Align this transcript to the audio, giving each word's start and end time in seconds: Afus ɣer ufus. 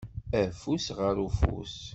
Afus 0.41 0.85
ɣer 0.97 1.15
ufus. 1.27 1.75